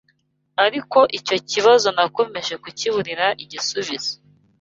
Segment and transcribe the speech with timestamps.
[0.65, 4.13] Ariko icyo kibazo nakomeje kukiburira igisubizo